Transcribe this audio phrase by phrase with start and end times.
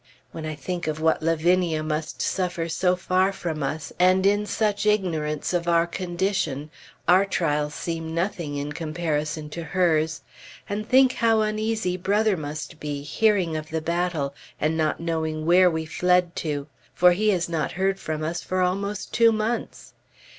[0.31, 4.87] When I think of what Lavinia must suffer so far from us, and in such
[4.87, 6.71] ignorance of our condition,
[7.07, 10.23] our trials seem nothing in comparison to hers.
[10.67, 15.69] And think how uneasy Brother must be, hearing of the battle, and not knowing where
[15.69, 16.65] we fled to!
[16.95, 19.93] For he has not heard of us for almost two months.